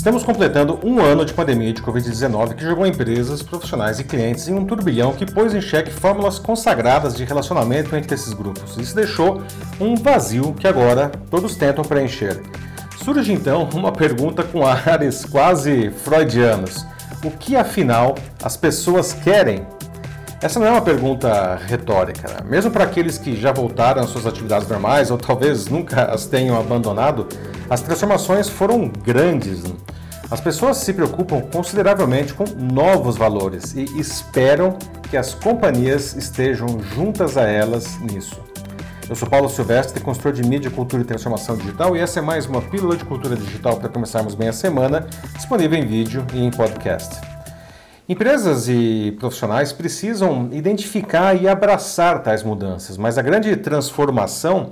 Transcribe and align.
Estamos 0.00 0.22
completando 0.22 0.80
um 0.82 0.98
ano 0.98 1.26
de 1.26 1.34
pandemia 1.34 1.74
de 1.74 1.82
Covid-19 1.82 2.54
que 2.54 2.64
jogou 2.64 2.86
empresas, 2.86 3.42
profissionais 3.42 4.00
e 4.00 4.04
clientes 4.04 4.48
em 4.48 4.54
um 4.54 4.64
turbilhão 4.64 5.12
que 5.12 5.30
pôs 5.30 5.54
em 5.54 5.60
xeque 5.60 5.90
fórmulas 5.90 6.38
consagradas 6.38 7.14
de 7.14 7.22
relacionamento 7.22 7.94
entre 7.94 8.14
esses 8.14 8.32
grupos. 8.32 8.78
Isso 8.78 8.94
deixou 8.94 9.42
um 9.78 9.94
vazio 9.96 10.54
que 10.54 10.66
agora 10.66 11.12
todos 11.30 11.54
tentam 11.54 11.84
preencher. 11.84 12.40
Surge 13.04 13.30
então 13.30 13.68
uma 13.74 13.92
pergunta 13.92 14.42
com 14.42 14.66
ares 14.66 15.26
quase 15.26 15.90
freudianos: 15.90 16.86
o 17.22 17.30
que 17.30 17.54
afinal 17.54 18.14
as 18.42 18.56
pessoas 18.56 19.12
querem? 19.12 19.66
Essa 20.40 20.58
não 20.58 20.66
é 20.66 20.70
uma 20.70 20.80
pergunta 20.80 21.60
retórica. 21.66 22.26
Né? 22.26 22.36
Mesmo 22.46 22.70
para 22.70 22.84
aqueles 22.84 23.18
que 23.18 23.38
já 23.38 23.52
voltaram 23.52 24.02
às 24.02 24.08
suas 24.08 24.26
atividades 24.26 24.66
normais 24.66 25.10
ou 25.10 25.18
talvez 25.18 25.66
nunca 25.66 26.04
as 26.04 26.24
tenham 26.24 26.58
abandonado, 26.58 27.28
as 27.68 27.82
transformações 27.82 28.48
foram 28.48 28.88
grandes. 28.88 29.62
Né? 29.64 29.74
As 30.30 30.40
pessoas 30.40 30.76
se 30.76 30.92
preocupam 30.92 31.40
consideravelmente 31.40 32.32
com 32.32 32.44
novos 32.44 33.16
valores 33.16 33.74
e 33.74 33.82
esperam 33.98 34.78
que 35.10 35.16
as 35.16 35.34
companhias 35.34 36.14
estejam 36.14 36.78
juntas 36.94 37.36
a 37.36 37.48
elas 37.48 37.98
nisso. 37.98 38.40
Eu 39.08 39.16
sou 39.16 39.28
Paulo 39.28 39.48
Silvestre, 39.48 39.98
consultor 40.00 40.32
de 40.32 40.44
mídia, 40.44 40.70
cultura 40.70 41.02
e 41.02 41.04
transformação 41.04 41.56
digital, 41.56 41.96
e 41.96 41.98
essa 41.98 42.20
é 42.20 42.22
mais 42.22 42.46
uma 42.46 42.62
pílula 42.62 42.96
de 42.96 43.04
cultura 43.04 43.34
digital 43.34 43.76
para 43.76 43.88
começarmos 43.88 44.36
bem 44.36 44.46
a 44.46 44.52
semana, 44.52 45.04
disponível 45.34 45.76
em 45.76 45.84
vídeo 45.84 46.24
e 46.32 46.38
em 46.38 46.50
podcast. 46.52 47.20
Empresas 48.08 48.68
e 48.68 49.16
profissionais 49.18 49.72
precisam 49.72 50.48
identificar 50.52 51.34
e 51.34 51.48
abraçar 51.48 52.22
tais 52.22 52.44
mudanças, 52.44 52.96
mas 52.96 53.18
a 53.18 53.22
grande 53.22 53.56
transformação 53.56 54.70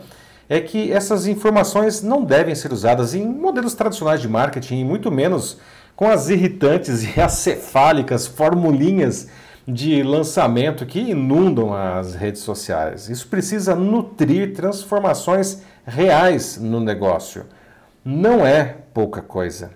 é 0.49 0.61
que 0.61 0.91
essas 0.91 1.27
informações 1.27 2.03
não 2.03 2.25
devem 2.25 2.55
ser 2.55 2.73
usadas 2.73 3.15
em 3.15 3.27
modelos 3.27 3.75
tradicionais 3.75 4.21
de 4.21 4.29
marketing 4.29 4.81
e 4.81 4.85
muito 4.85 5.11
menos 5.11 5.59
com 5.95 6.09
as 6.09 6.29
irritantes 6.29 7.03
e 7.17 7.21
acefálicas 7.21 8.27
formulinhas 8.27 9.29
de 9.67 10.03
lançamento 10.03 10.87
que 10.87 10.99
inundam 10.99 11.75
as 11.75 12.15
redes 12.15 12.41
sociais. 12.41 13.11
Isso 13.11 13.29
precisa 13.29 13.75
nutrir 13.75 14.55
transformações 14.55 15.63
reais 15.87 16.57
no 16.57 16.81
negócio. 16.81 17.45
Não 18.03 18.47
é 18.47 18.77
pouca 18.95 19.21
coisa. 19.21 19.73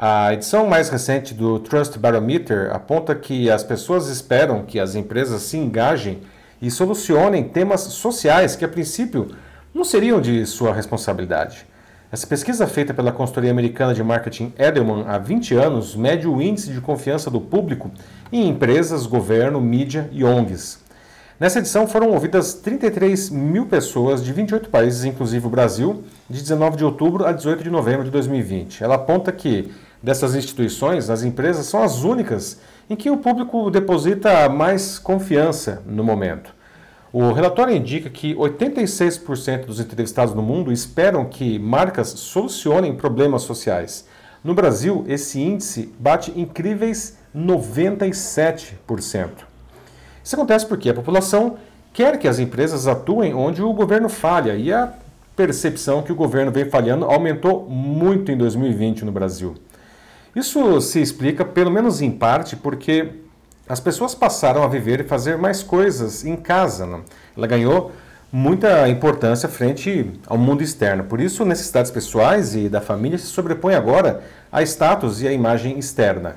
A 0.00 0.32
edição 0.32 0.66
mais 0.66 0.88
recente 0.88 1.34
do 1.34 1.58
Trust 1.58 1.98
Barometer 1.98 2.70
aponta 2.72 3.14
que 3.14 3.50
as 3.50 3.62
pessoas 3.62 4.08
esperam 4.08 4.64
que 4.64 4.78
as 4.80 4.94
empresas 4.94 5.42
se 5.42 5.58
engajem 5.58 6.20
e 6.62 6.70
solucionem 6.70 7.48
temas 7.48 7.80
sociais 7.80 8.56
que, 8.56 8.64
a 8.64 8.68
princípio, 8.68 9.34
não 9.78 9.84
seriam 9.84 10.20
de 10.20 10.44
sua 10.44 10.74
responsabilidade. 10.74 11.64
Essa 12.10 12.26
pesquisa 12.26 12.66
feita 12.66 12.92
pela 12.92 13.12
consultoria 13.12 13.52
americana 13.52 13.94
de 13.94 14.02
marketing 14.02 14.52
Edelman 14.58 15.04
há 15.06 15.18
20 15.18 15.54
anos 15.54 15.94
mede 15.94 16.26
o 16.26 16.42
índice 16.42 16.72
de 16.72 16.80
confiança 16.80 17.30
do 17.30 17.40
público 17.40 17.88
em 18.32 18.48
empresas, 18.48 19.06
governo, 19.06 19.60
mídia 19.60 20.08
e 20.10 20.24
ONGs. 20.24 20.80
Nessa 21.38 21.60
edição 21.60 21.86
foram 21.86 22.10
ouvidas 22.10 22.54
33 22.54 23.30
mil 23.30 23.66
pessoas 23.66 24.24
de 24.24 24.32
28 24.32 24.68
países, 24.68 25.04
inclusive 25.04 25.46
o 25.46 25.50
Brasil, 25.50 26.02
de 26.28 26.42
19 26.42 26.76
de 26.76 26.84
outubro 26.84 27.24
a 27.24 27.30
18 27.30 27.62
de 27.62 27.70
novembro 27.70 28.04
de 28.04 28.10
2020. 28.10 28.82
Ela 28.82 28.96
aponta 28.96 29.30
que 29.30 29.70
dessas 30.02 30.34
instituições, 30.34 31.08
as 31.08 31.22
empresas 31.22 31.66
são 31.66 31.84
as 31.84 32.02
únicas 32.02 32.58
em 32.90 32.96
que 32.96 33.10
o 33.10 33.18
público 33.18 33.70
deposita 33.70 34.48
mais 34.48 34.98
confiança 34.98 35.80
no 35.86 36.02
momento. 36.02 36.57
O 37.12 37.32
relatório 37.32 37.74
indica 37.74 38.10
que 38.10 38.34
86% 38.34 39.64
dos 39.64 39.80
entrevistados 39.80 40.34
no 40.34 40.42
mundo 40.42 40.70
esperam 40.70 41.24
que 41.24 41.58
marcas 41.58 42.08
solucionem 42.08 42.94
problemas 42.94 43.42
sociais. 43.42 44.06
No 44.44 44.54
Brasil, 44.54 45.04
esse 45.08 45.40
índice 45.40 45.92
bate 45.98 46.38
incríveis 46.38 47.16
97%. 47.34 49.30
Isso 50.22 50.36
acontece 50.36 50.66
porque 50.66 50.90
a 50.90 50.94
população 50.94 51.56
quer 51.94 52.18
que 52.18 52.28
as 52.28 52.38
empresas 52.38 52.86
atuem 52.86 53.32
onde 53.34 53.62
o 53.62 53.72
governo 53.72 54.10
falha 54.10 54.54
e 54.54 54.70
a 54.70 54.92
percepção 55.34 56.02
que 56.02 56.12
o 56.12 56.16
governo 56.16 56.52
vem 56.52 56.68
falhando 56.68 57.06
aumentou 57.06 57.66
muito 57.68 58.30
em 58.30 58.36
2020 58.36 59.06
no 59.06 59.12
Brasil. 59.12 59.54
Isso 60.36 60.80
se 60.82 61.00
explica, 61.00 61.42
pelo 61.42 61.70
menos 61.70 62.02
em 62.02 62.10
parte, 62.10 62.54
porque 62.54 63.08
as 63.68 63.80
pessoas 63.80 64.14
passaram 64.14 64.62
a 64.62 64.68
viver 64.68 65.00
e 65.00 65.04
fazer 65.04 65.36
mais 65.36 65.62
coisas 65.62 66.24
em 66.24 66.36
casa. 66.36 66.86
Né? 66.86 67.00
Ela 67.36 67.46
ganhou 67.46 67.92
muita 68.32 68.88
importância 68.88 69.48
frente 69.48 70.10
ao 70.26 70.38
mundo 70.38 70.62
externo. 70.62 71.04
Por 71.04 71.20
isso, 71.20 71.44
necessidades 71.44 71.90
pessoais 71.90 72.54
e 72.54 72.68
da 72.68 72.80
família 72.80 73.18
se 73.18 73.26
sobrepõem 73.26 73.74
agora 73.74 74.22
a 74.50 74.62
status 74.62 75.20
e 75.20 75.28
a 75.28 75.32
imagem 75.32 75.78
externa. 75.78 76.36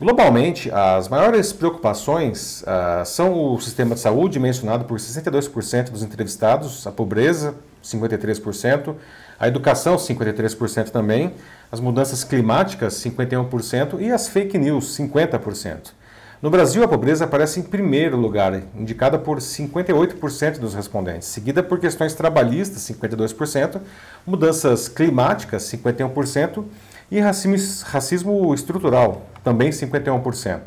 Globalmente, 0.00 0.70
as 0.72 1.08
maiores 1.08 1.52
preocupações 1.52 2.62
uh, 2.62 3.04
são 3.04 3.54
o 3.54 3.60
sistema 3.60 3.94
de 3.94 4.00
saúde, 4.00 4.40
mencionado 4.40 4.84
por 4.84 4.98
62% 4.98 5.90
dos 5.90 6.02
entrevistados, 6.02 6.86
a 6.86 6.90
pobreza, 6.90 7.54
53%, 7.84 8.94
a 9.38 9.46
educação, 9.46 9.96
53% 9.96 10.90
também, 10.90 11.34
as 11.70 11.78
mudanças 11.78 12.24
climáticas, 12.24 12.94
51%, 12.94 14.00
e 14.00 14.10
as 14.10 14.28
fake 14.28 14.58
news, 14.58 14.96
50%. 14.98 15.92
No 16.42 16.50
Brasil, 16.50 16.82
a 16.82 16.88
pobreza 16.88 17.24
aparece 17.24 17.60
em 17.60 17.62
primeiro 17.62 18.16
lugar, 18.16 18.62
indicada 18.76 19.16
por 19.16 19.38
58% 19.38 20.58
dos 20.58 20.74
respondentes, 20.74 21.28
seguida 21.28 21.62
por 21.62 21.78
questões 21.78 22.14
trabalhistas, 22.14 22.82
52%, 22.82 23.80
mudanças 24.26 24.88
climáticas, 24.88 25.62
51%, 25.62 26.64
e 27.12 27.20
racismo 27.20 28.52
estrutural, 28.52 29.22
também 29.44 29.70
51%. 29.70 30.62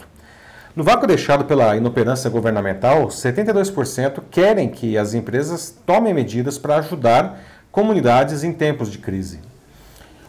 No 0.74 0.82
vácuo 0.82 1.06
deixado 1.06 1.44
pela 1.44 1.76
inoperância 1.76 2.30
governamental, 2.30 3.08
72% 3.08 4.22
querem 4.32 4.70
que 4.70 4.98
as 4.98 5.14
empresas 5.14 5.76
tomem 5.86 6.14
medidas 6.14 6.58
para 6.58 6.78
ajudar 6.78 7.42
comunidades 7.70 8.46
em 8.46 8.54
tempos 8.54 8.90
de 8.90 8.98
crise. 8.98 9.42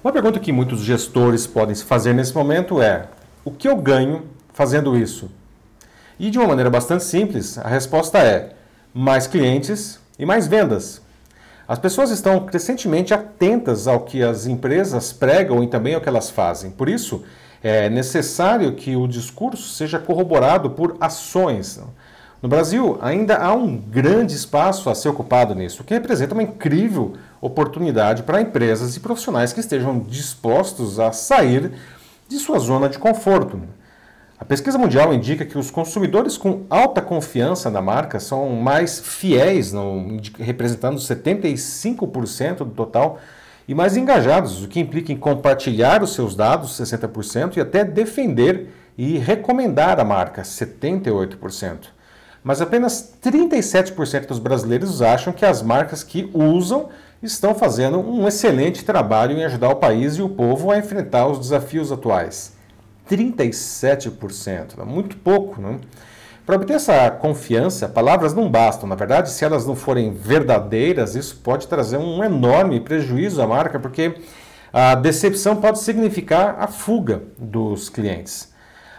Uma 0.02 0.12
pergunta 0.12 0.40
que 0.40 0.50
muitos 0.50 0.80
gestores 0.80 1.46
podem 1.46 1.74
se 1.76 1.84
fazer 1.84 2.14
nesse 2.14 2.34
momento 2.34 2.82
é: 2.82 3.06
o 3.44 3.52
que 3.52 3.68
eu 3.68 3.76
ganho 3.76 4.34
fazendo 4.56 4.96
isso? 4.96 5.30
E 6.18 6.30
de 6.30 6.38
uma 6.38 6.48
maneira 6.48 6.70
bastante 6.70 7.04
simples, 7.04 7.58
a 7.58 7.68
resposta 7.68 8.18
é: 8.18 8.54
mais 8.92 9.26
clientes 9.26 10.00
e 10.18 10.24
mais 10.24 10.48
vendas. 10.48 11.02
As 11.68 11.78
pessoas 11.78 12.10
estão 12.10 12.46
crescentemente 12.46 13.12
atentas 13.12 13.86
ao 13.86 14.00
que 14.00 14.22
as 14.22 14.46
empresas 14.46 15.12
pregam 15.12 15.62
e 15.62 15.66
também 15.66 15.94
ao 15.94 16.00
que 16.00 16.08
elas 16.08 16.30
fazem. 16.30 16.70
Por 16.70 16.88
isso, 16.88 17.22
é 17.62 17.90
necessário 17.90 18.72
que 18.72 18.96
o 18.96 19.06
discurso 19.06 19.68
seja 19.74 19.98
corroborado 19.98 20.70
por 20.70 20.96
ações. 21.00 21.78
No 22.40 22.48
Brasil, 22.48 22.96
ainda 23.02 23.36
há 23.36 23.52
um 23.52 23.76
grande 23.76 24.34
espaço 24.34 24.88
a 24.88 24.94
ser 24.94 25.08
ocupado 25.08 25.54
nisso, 25.54 25.82
o 25.82 25.84
que 25.84 25.92
representa 25.92 26.32
uma 26.32 26.42
incrível 26.42 27.14
oportunidade 27.42 28.22
para 28.22 28.40
empresas 28.40 28.96
e 28.96 29.00
profissionais 29.00 29.52
que 29.52 29.60
estejam 29.60 29.98
dispostos 29.98 30.98
a 30.98 31.12
sair 31.12 31.72
de 32.28 32.38
sua 32.38 32.58
zona 32.58 32.88
de 32.88 32.98
conforto. 32.98 33.60
A 34.38 34.44
pesquisa 34.44 34.76
mundial 34.76 35.14
indica 35.14 35.44
que 35.44 35.56
os 35.56 35.70
consumidores 35.70 36.36
com 36.36 36.64
alta 36.68 37.00
confiança 37.00 37.70
na 37.70 37.80
marca 37.80 38.20
são 38.20 38.50
mais 38.50 39.00
fiéis, 39.00 39.72
representando 40.38 40.98
75% 40.98 42.58
do 42.58 42.66
total, 42.66 43.18
e 43.66 43.74
mais 43.74 43.96
engajados, 43.96 44.62
o 44.62 44.68
que 44.68 44.78
implica 44.78 45.12
em 45.12 45.16
compartilhar 45.16 46.02
os 46.02 46.14
seus 46.14 46.36
dados, 46.36 46.78
60%, 46.78 47.56
e 47.56 47.60
até 47.60 47.82
defender 47.82 48.68
e 48.96 49.18
recomendar 49.18 49.98
a 49.98 50.04
marca, 50.04 50.42
78% 50.42 51.96
mas 52.46 52.60
apenas 52.60 53.12
37% 53.20 54.28
dos 54.28 54.38
brasileiros 54.38 55.02
acham 55.02 55.32
que 55.32 55.44
as 55.44 55.62
marcas 55.62 56.04
que 56.04 56.30
usam 56.32 56.90
estão 57.20 57.56
fazendo 57.56 57.98
um 57.98 58.28
excelente 58.28 58.84
trabalho 58.84 59.36
em 59.36 59.44
ajudar 59.44 59.70
o 59.70 59.80
país 59.80 60.14
e 60.14 60.22
o 60.22 60.28
povo 60.28 60.70
a 60.70 60.78
enfrentar 60.78 61.26
os 61.26 61.40
desafios 61.40 61.90
atuais. 61.90 62.55
37%, 63.08 64.84
muito 64.84 65.16
pouco, 65.16 65.60
né? 65.60 65.78
Para 66.44 66.56
obter 66.56 66.74
essa 66.74 67.10
confiança, 67.10 67.88
palavras 67.88 68.32
não 68.32 68.48
bastam. 68.48 68.88
Na 68.88 68.94
verdade, 68.94 69.30
se 69.30 69.44
elas 69.44 69.66
não 69.66 69.74
forem 69.74 70.12
verdadeiras, 70.12 71.16
isso 71.16 71.40
pode 71.42 71.66
trazer 71.66 71.96
um 71.96 72.22
enorme 72.22 72.78
prejuízo 72.78 73.42
à 73.42 73.46
marca, 73.48 73.80
porque 73.80 74.14
a 74.72 74.94
decepção 74.94 75.56
pode 75.56 75.80
significar 75.80 76.56
a 76.60 76.68
fuga 76.68 77.22
dos 77.36 77.88
clientes. 77.88 78.54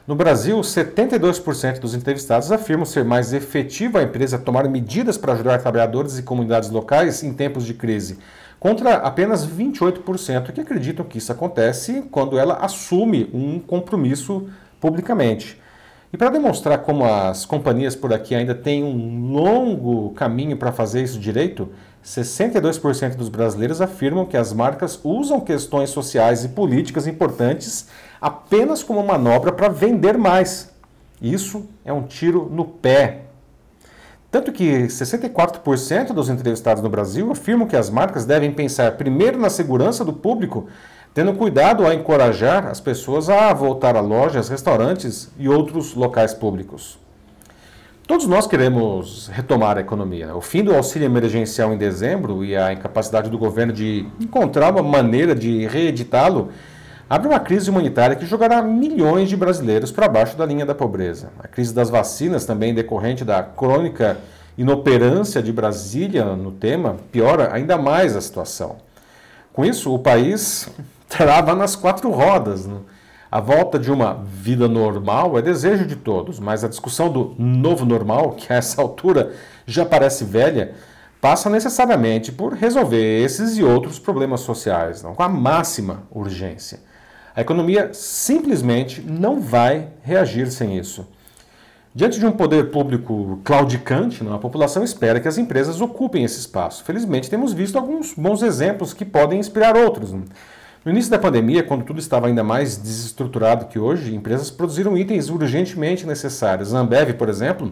No 0.06 0.16
Brasil, 0.16 0.60
72% 0.60 1.80
dos 1.80 1.94
entrevistados 1.94 2.52
afirmam 2.52 2.86
ser 2.86 3.06
mais 3.06 3.32
efetiva 3.32 4.00
a 4.00 4.04
empresa 4.04 4.38
tomar 4.38 4.68
medidas 4.68 5.18
para 5.18 5.34
ajudar 5.34 5.60
trabalhadores 5.60 6.18
e 6.18 6.24
comunidades 6.24 6.70
locais 6.70 7.24
em 7.24 7.34
tempos 7.34 7.66
de 7.66 7.74
crise, 7.74 8.18
contra 8.60 8.96
apenas 8.96 9.48
28% 9.48 10.52
que 10.52 10.62
acreditam 10.62 11.06
que 11.06 11.18
isso 11.18 11.32
acontece 11.32 12.04
quando 12.12 12.38
ela 12.38 12.56
assume 12.56 13.30
um 13.34 13.60
compromisso 13.60 14.50
publicamente. 14.80 15.60
E 16.12 16.18
para 16.18 16.30
demonstrar 16.30 16.80
como 16.80 17.04
as 17.06 17.46
companhias 17.46 17.96
por 17.96 18.14
aqui 18.14 18.34
ainda 18.34 18.56
têm 18.56 18.84
um 18.84 19.32
longo 19.32 20.12
caminho 20.12 20.56
para 20.56 20.72
fazer 20.72 21.04
isso 21.04 21.20
direito, 21.20 21.70
62% 22.04 23.16
dos 23.16 23.28
brasileiros 23.28 23.82
afirmam 23.82 24.26
que 24.26 24.38
as 24.38 24.54
marcas 24.54 25.00
usam 25.04 25.42
questões 25.42 25.90
sociais 25.90 26.46
e 26.46 26.50
políticas 26.50 27.06
importantes 27.06 27.90
apenas 28.22 28.82
como 28.82 29.04
manobra 29.04 29.52
para 29.52 29.68
vender 29.68 30.18
mais. 30.18 30.74
Isso 31.22 31.68
é 31.84 31.92
um 31.92 32.04
tiro 32.04 32.50
no 32.50 32.64
pé. 32.64 33.27
Tanto 34.30 34.52
que 34.52 34.88
64% 34.88 36.14
dos 36.14 36.30
entrevistados 36.30 36.84
no 36.84 36.90
Brasil 36.90 37.32
afirmam 37.32 37.68
que 37.68 37.78
as 37.78 37.90
marcas 37.90 38.26
devem 38.26 38.52
pensar 38.52 38.98
primeiro 38.98 39.40
na 39.40 39.50
segurança 39.50 40.04
do 40.04 40.12
público, 40.12 40.68
tendo 41.14 41.34
cuidado 41.34 41.88
a 41.88 41.96
encorajar 41.96 42.68
as 42.68 42.82
pessoas 42.82 43.30
a 43.30 43.54
voltar 43.54 43.96
a 43.96 44.02
lojas, 44.02 44.50
restaurantes 44.50 45.30
e 45.40 45.48
outros 45.48 45.96
locais 45.96 46.34
públicos. 46.34 47.00
Todos 48.06 48.26
nós 48.26 48.48
queremos 48.48 49.28
retomar 49.28 49.78
a 49.78 49.82
economia. 49.82 50.36
O 50.36 50.42
fim 50.42 50.64
do 50.64 50.74
auxílio 50.74 51.06
emergencial 51.06 51.74
em 51.74 51.78
dezembro 51.78 52.44
e 52.44 52.56
a 52.56 52.72
incapacidade 52.72 53.30
do 53.30 53.38
governo 53.38 53.74
de 53.74 54.06
encontrar 54.20 54.74
uma 54.74 54.84
maneira 54.84 55.34
de 55.34 55.66
reeditá-lo 55.68 56.50
abre 57.10 57.28
uma 57.28 57.40
crise 57.40 57.70
humanitária 57.70 58.16
que 58.16 58.26
jogará 58.26 58.62
milhões 58.62 59.30
de 59.30 59.38
brasileiros 59.38 59.92
para 59.92 60.08
baixo 60.08 60.38
da 60.38 60.46
linha 60.46 60.66
da 60.66 60.76
pobreza. 60.76 61.30
A 61.40 61.48
crise 61.48 61.74
das 61.74 61.90
vacinas, 61.90 62.46
também 62.46 62.74
decorrente 62.74 63.24
da 63.24 63.42
crônica 63.42 64.18
inoperância 64.58 65.42
de 65.42 65.54
Brasília 65.54 66.26
no 66.36 66.52
tema, 66.52 66.98
piora 67.12 67.54
ainda 67.54 67.78
mais 67.78 68.16
a 68.16 68.22
situação. 68.22 68.78
Com 69.54 69.64
isso, 69.64 69.94
o 69.94 70.00
país 70.00 70.68
trava 71.08 71.56
nas 71.56 71.76
quatro 71.76 72.10
rodas. 72.10 72.66
Né? 72.66 72.78
A 73.32 73.40
volta 73.40 73.78
de 73.78 73.92
uma 73.92 74.24
vida 74.26 74.68
normal 74.68 75.38
é 75.38 75.42
desejo 75.42 75.86
de 75.86 75.96
todos, 75.96 76.40
mas 76.40 76.64
a 76.64 76.68
discussão 76.68 77.10
do 77.12 77.36
novo 77.38 77.86
normal, 77.86 78.32
que 78.38 78.52
a 78.52 78.58
essa 78.58 78.82
altura 78.82 79.34
já 79.66 79.86
parece 79.86 80.24
velha, 80.24 80.74
passa 81.22 81.50
necessariamente 81.50 82.32
por 82.32 82.54
resolver 82.54 83.24
esses 83.24 83.58
e 83.58 83.64
outros 83.64 84.00
problemas 84.00 84.42
sociais, 84.42 85.02
não? 85.04 85.16
com 85.16 85.24
a 85.24 85.30
máxima 85.30 86.04
urgência. 86.12 86.80
A 87.38 87.42
economia 87.42 87.92
simplesmente 87.94 89.00
não 89.00 89.40
vai 89.40 89.90
reagir 90.02 90.50
sem 90.50 90.76
isso. 90.76 91.08
Diante 91.94 92.18
de 92.18 92.26
um 92.26 92.32
poder 92.32 92.72
público 92.72 93.40
claudicante, 93.44 94.28
a 94.28 94.40
população 94.40 94.84
espera 94.84 95.20
que 95.20 95.28
as 95.28 95.38
empresas 95.38 95.80
ocupem 95.80 96.24
esse 96.24 96.40
espaço. 96.40 96.84
Felizmente, 96.84 97.30
temos 97.30 97.54
visto 97.54 97.78
alguns 97.78 98.16
bons 98.16 98.42
exemplos 98.42 98.92
que 98.92 99.06
podem 99.06 99.38
inspirar 99.38 99.78
outros. 99.78 100.14
No 100.14 100.92
início 100.92 101.12
da 101.12 101.20
pandemia, 101.20 101.62
quando 101.62 101.86
tudo 101.86 102.00
estava 102.00 102.26
ainda 102.26 102.44
mais 102.44 102.76
desestruturado 102.76 103.68
que 103.68 103.78
hoje, 103.78 104.16
empresas 104.16 104.50
produziram 104.50 104.98
itens 104.98 105.30
urgentemente 105.30 106.08
necessários. 106.08 106.74
A 106.74 106.80
Ambev, 106.80 107.14
por 107.14 107.30
exemplo, 107.30 107.72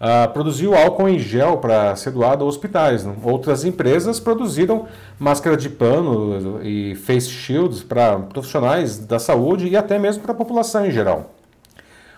uh, 0.00 0.32
produziu 0.32 0.74
álcool 0.74 1.08
em 1.08 1.18
gel 1.18 1.58
para 1.58 1.94
ser 1.96 2.10
doado 2.10 2.44
a 2.44 2.48
hospitais. 2.48 3.04
Né? 3.04 3.14
Outras 3.22 3.64
empresas 3.64 4.18
produziram 4.18 4.86
máscara 5.18 5.56
de 5.56 5.68
pano 5.68 6.60
e 6.62 6.94
face 6.94 7.28
shields 7.28 7.82
para 7.82 8.18
profissionais 8.18 8.98
da 8.98 9.18
saúde 9.18 9.68
e 9.68 9.76
até 9.76 9.98
mesmo 9.98 10.22
para 10.22 10.32
a 10.32 10.36
população 10.36 10.86
em 10.86 10.90
geral. 10.90 11.34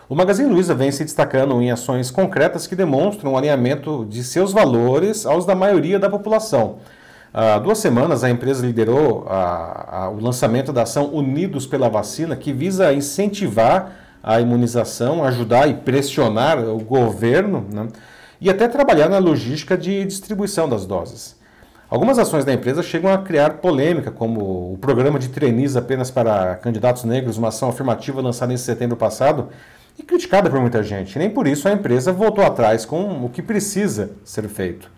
O 0.08 0.14
Magazine 0.14 0.52
Luiza 0.52 0.74
vem 0.74 0.92
se 0.92 1.04
destacando 1.04 1.60
em 1.62 1.70
ações 1.70 2.10
concretas 2.10 2.66
que 2.66 2.76
demonstram 2.76 3.32
o 3.32 3.36
alinhamento 3.38 4.06
de 4.08 4.22
seus 4.22 4.52
valores 4.52 5.24
aos 5.24 5.46
da 5.46 5.54
maioria 5.54 5.98
da 5.98 6.10
população. 6.10 6.76
Há 7.32 7.58
duas 7.58 7.78
semanas, 7.78 8.22
a 8.22 8.28
empresa 8.28 8.66
liderou 8.66 9.24
a, 9.26 10.02
a, 10.02 10.10
o 10.10 10.20
lançamento 10.20 10.70
da 10.70 10.82
ação 10.82 11.06
Unidos 11.14 11.66
pela 11.66 11.88
Vacina, 11.88 12.36
que 12.36 12.52
visa 12.52 12.92
incentivar 12.92 14.01
a 14.22 14.40
imunização, 14.40 15.24
ajudar 15.24 15.68
e 15.68 15.74
pressionar 15.74 16.58
o 16.58 16.78
governo 16.78 17.66
né, 17.72 17.88
e 18.40 18.48
até 18.48 18.68
trabalhar 18.68 19.08
na 19.08 19.18
logística 19.18 19.76
de 19.76 20.04
distribuição 20.04 20.68
das 20.68 20.86
doses. 20.86 21.40
Algumas 21.90 22.18
ações 22.18 22.44
da 22.44 22.52
empresa 22.54 22.82
chegam 22.82 23.12
a 23.12 23.18
criar 23.18 23.58
polêmica, 23.58 24.10
como 24.10 24.72
o 24.72 24.78
programa 24.80 25.18
de 25.18 25.28
trainees 25.28 25.76
apenas 25.76 26.10
para 26.10 26.54
candidatos 26.56 27.04
negros, 27.04 27.36
uma 27.36 27.48
ação 27.48 27.68
afirmativa 27.68 28.22
lançada 28.22 28.52
em 28.52 28.56
setembro 28.56 28.96
passado 28.96 29.48
e 29.98 30.02
criticada 30.02 30.48
por 30.48 30.58
muita 30.58 30.82
gente. 30.82 31.18
Nem 31.18 31.28
por 31.28 31.46
isso 31.46 31.68
a 31.68 31.72
empresa 31.72 32.10
voltou 32.10 32.44
atrás 32.44 32.86
com 32.86 33.24
o 33.24 33.28
que 33.28 33.42
precisa 33.42 34.12
ser 34.24 34.48
feito. 34.48 34.90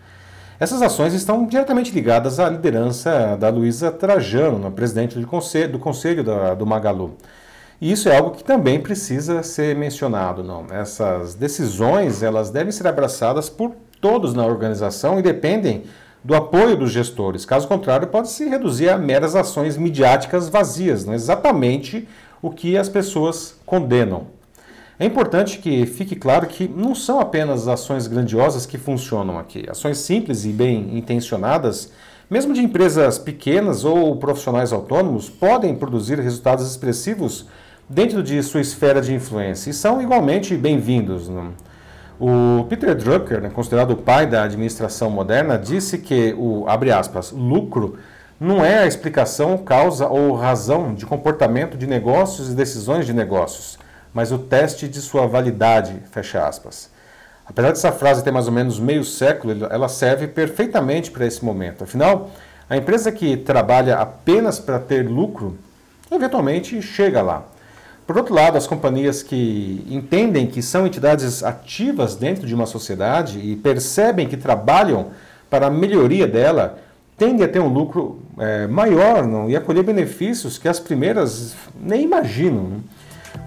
Essas 0.57 0.81
ações 0.81 1.13
estão 1.13 1.45
diretamente 1.45 1.91
ligadas 1.91 2.39
à 2.39 2.49
liderança 2.49 3.35
da 3.35 3.49
Luísa 3.49 3.91
Trajano, 3.91 4.71
presidente 4.71 5.19
do 5.19 5.27
conselho, 5.27 5.73
do, 5.73 5.79
conselho 5.79 6.23
da, 6.23 6.53
do 6.53 6.65
Magalu. 6.65 7.17
E 7.81 7.91
isso 7.91 8.07
é 8.07 8.15
algo 8.15 8.31
que 8.31 8.43
também 8.43 8.79
precisa 8.79 9.43
ser 9.43 9.75
mencionado. 9.75 10.43
Não? 10.43 10.65
Essas 10.71 11.35
decisões 11.35 12.23
elas 12.23 12.49
devem 12.49 12.71
ser 12.71 12.87
abraçadas 12.87 13.49
por 13.49 13.75
todos 13.99 14.33
na 14.33 14.45
organização 14.45 15.19
e 15.19 15.21
dependem 15.21 15.83
do 16.23 16.33
apoio 16.35 16.75
dos 16.75 16.91
gestores. 16.91 17.45
Caso 17.45 17.67
contrário, 17.67 18.07
pode 18.07 18.29
se 18.29 18.49
reduzir 18.49 18.89
a 18.89 18.97
meras 18.97 19.35
ações 19.35 19.77
midiáticas 19.77 20.49
vazias, 20.49 21.05
não 21.05 21.13
é 21.13 21.15
exatamente 21.15 22.07
o 22.41 22.49
que 22.49 22.77
as 22.77 22.89
pessoas 22.89 23.55
condenam. 23.65 24.27
É 24.97 25.05
importante 25.05 25.59
que 25.59 25.85
fique 25.85 26.15
claro 26.15 26.47
que 26.47 26.67
não 26.67 26.95
são 26.95 27.19
apenas 27.19 27.67
ações 27.67 28.07
grandiosas 28.07 28.65
que 28.65 28.77
funcionam 28.77 29.37
aqui. 29.37 29.65
Ações 29.69 29.97
simples 29.97 30.45
e 30.45 30.49
bem 30.49 30.97
intencionadas, 30.97 31.91
mesmo 32.29 32.53
de 32.53 32.61
empresas 32.61 33.19
pequenas 33.19 33.83
ou 33.83 34.15
profissionais 34.15 34.71
autônomos, 34.71 35.29
podem 35.29 35.75
produzir 35.75 36.19
resultados 36.19 36.65
expressivos 36.67 37.45
dentro 37.89 38.23
de 38.23 38.41
sua 38.43 38.61
esfera 38.61 39.01
de 39.01 39.13
influência 39.13 39.69
e 39.69 39.73
são 39.73 40.01
igualmente 40.01 40.55
bem-vindos. 40.55 41.29
Né? 41.29 41.49
O 42.19 42.65
Peter 42.69 42.95
Drucker, 42.95 43.41
né, 43.41 43.49
considerado 43.49 43.91
o 43.91 43.97
pai 43.97 44.25
da 44.25 44.43
administração 44.43 45.09
moderna, 45.09 45.57
disse 45.57 45.97
que 45.97 46.33
o, 46.37 46.65
aspas, 46.97 47.31
lucro 47.31 47.97
não 48.39 48.63
é 48.63 48.79
a 48.79 48.87
explicação, 48.87 49.57
causa 49.57 50.07
ou 50.07 50.33
razão 50.33 50.93
de 50.93 51.05
comportamento 51.05 51.77
de 51.77 51.87
negócios 51.87 52.49
e 52.49 52.53
decisões 52.55 53.05
de 53.05 53.13
negócios 53.13 53.77
mas 54.15 54.31
o 54.31 54.39
teste 54.39 54.87
de 54.87 55.01
sua 55.01 55.27
validade, 55.27 55.93
fecha 56.09 56.47
aspas. 56.47 56.89
Apesar 57.45 57.71
dessa 57.71 57.91
frase 57.91 58.23
ter 58.23 58.31
mais 58.31 58.47
ou 58.47 58.53
menos 58.53 58.79
meio 58.79 59.03
século, 59.03 59.67
ela 59.69 59.89
serve 59.89 60.25
perfeitamente 60.25 61.11
para 61.11 61.25
esse 61.25 61.43
momento. 61.43 61.83
Afinal, 61.83 62.31
a 62.69 62.77
empresa 62.77 63.11
que 63.11 63.35
trabalha 63.35 63.97
apenas 63.97 64.57
para 64.57 64.79
ter 64.79 65.05
lucro, 65.05 65.57
eventualmente 66.09 66.81
chega 66.81 67.21
lá. 67.21 67.43
Por 68.05 68.17
outro 68.17 68.35
lado, 68.35 68.57
as 68.57 68.67
companhias 68.67 69.23
que 69.23 69.83
entendem 69.89 70.45
que 70.45 70.61
são 70.61 70.85
entidades 70.85 71.43
ativas 71.43 72.15
dentro 72.15 72.45
de 72.45 72.53
uma 72.53 72.67
sociedade 72.67 73.39
e 73.39 73.55
percebem 73.55 74.27
que 74.27 74.37
trabalham 74.37 75.07
para 75.49 75.67
a 75.67 75.69
melhoria 75.71 76.27
dela, 76.27 76.77
tendem 77.17 77.43
a 77.43 77.49
ter 77.49 77.59
um 77.59 77.67
lucro 77.67 78.19
é, 78.37 78.67
maior 78.67 79.25
não? 79.25 79.49
e 79.49 79.55
a 79.55 79.61
colher 79.61 79.83
benefícios 79.83 80.57
que 80.57 80.67
as 80.67 80.79
primeiras 80.79 81.55
nem 81.79 82.03
imaginam. 82.03 82.63
Não? 82.63 82.83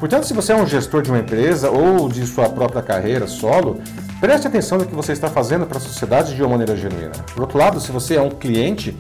Portanto, 0.01 0.25
se 0.25 0.35
você 0.35 0.53
é 0.53 0.57
um 0.57 0.67
gestor 0.67 1.03
de 1.03 1.11
uma 1.11 1.19
empresa 1.19 1.71
ou 1.71 2.09
de 2.09 2.27
sua 2.27 2.49
própria 2.49 2.83
carreira 2.83 3.27
solo, 3.27 3.81
preste 4.21 4.47
atenção 4.47 4.79
no 4.79 4.87
que 4.87 4.95
você 4.95 5.13
está 5.13 5.29
fazendo 5.29 5.67
para 5.67 5.79
a 5.79 5.81
sociedade 5.81 6.35
de 6.35 6.43
uma 6.43 6.51
maneira 6.51 6.77
genuína. 6.77 7.13
Por 7.33 7.43
outro 7.43 7.59
lado, 7.59 7.81
se 7.81 7.91
você 7.91 8.17
é 8.17 8.21
um 8.21 8.31
cliente, 8.31 8.97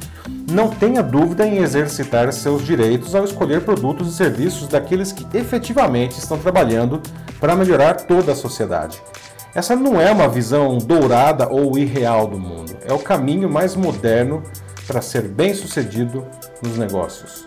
não 0.50 0.70
tenha 0.70 1.02
dúvida 1.02 1.46
em 1.46 1.58
exercitar 1.58 2.32
seus 2.32 2.64
direitos 2.64 3.14
ao 3.14 3.24
escolher 3.24 3.62
produtos 3.64 4.08
e 4.08 4.16
serviços 4.16 4.66
daqueles 4.66 5.12
que 5.12 5.26
efetivamente 5.36 6.18
estão 6.18 6.38
trabalhando 6.38 7.02
para 7.38 7.54
melhorar 7.54 7.94
toda 7.94 8.32
a 8.32 8.36
sociedade. 8.36 9.00
Essa 9.54 9.76
não 9.76 10.00
é 10.00 10.10
uma 10.10 10.28
visão 10.28 10.78
dourada 10.78 11.48
ou 11.48 11.78
irreal 11.78 12.26
do 12.26 12.38
mundo, 12.38 12.76
é 12.84 12.92
o 12.92 12.98
caminho 12.98 13.48
mais 13.48 13.76
moderno 13.76 14.42
para 14.86 15.02
ser 15.02 15.22
bem 15.22 15.52
sucedido 15.52 16.26
nos 16.62 16.78
negócios. 16.78 17.46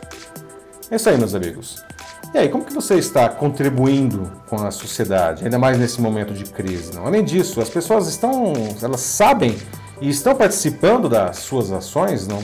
É 0.92 0.96
isso 0.96 1.10
aí, 1.10 1.18
meus 1.18 1.34
amigos. 1.34 1.84
E 2.34 2.38
aí, 2.38 2.50
como 2.50 2.64
que 2.64 2.74
você 2.74 2.96
está 2.96 3.28
contribuindo 3.28 4.32
com 4.48 4.56
a 4.58 4.72
sociedade, 4.72 5.44
ainda 5.44 5.58
mais 5.58 5.78
nesse 5.78 6.00
momento 6.00 6.34
de 6.34 6.46
crise? 6.46 6.94
Não? 6.94 7.06
Além 7.06 7.24
disso, 7.24 7.60
as 7.60 7.70
pessoas 7.70 8.08
estão, 8.08 8.54
elas 8.82 9.02
sabem 9.02 9.58
e 10.00 10.10
estão 10.10 10.36
participando 10.36 11.10
das 11.10 11.38
suas 11.38 11.72
ações, 11.72 12.28
não? 12.28 12.42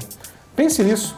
Pense 0.57 0.83
nisso. 0.83 1.15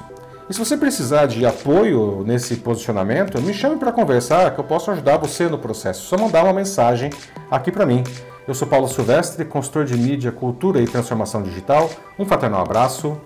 E 0.50 0.53
se 0.53 0.60
você 0.60 0.75
precisar 0.75 1.27
de 1.27 1.46
apoio 1.46 2.24
nesse 2.25 2.58
posicionamento, 2.58 3.41
me 3.41 3.53
chame 3.53 3.77
para 3.77 3.91
conversar 3.91 4.53
que 4.53 4.60
eu 4.60 4.65
posso 4.65 4.91
ajudar 4.91 5.17
você 5.17 5.48
no 5.48 5.58
processo. 5.58 6.08
Só 6.08 6.17
mandar 6.17 6.43
uma 6.43 6.51
mensagem 6.51 7.10
aqui 7.50 7.72
para 7.72 7.86
mim. 7.86 8.03
Eu 8.46 8.53
sou 8.53 8.67
Paulo 8.67 8.89
Silvestre, 8.89 9.46
consultor 9.46 9.86
de 9.86 9.96
mídia, 9.96 10.31
cultura 10.31 10.81
e 10.81 10.88
transformação 10.88 11.41
digital. 11.41 11.89
Um 12.17 12.25
fraternal 12.25 12.62
abraço. 12.62 13.17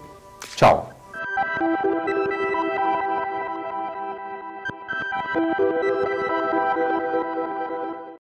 Tchau. 0.55 0.93